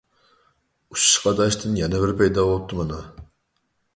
ئۇششۇق 0.95 1.27
ئاداشتىن 1.31 1.77
يەنە 1.81 2.01
بىرى 2.05 2.17
پەيدا 2.21 2.45
بوپتۇ 2.53 2.79
مانا! 2.79 3.01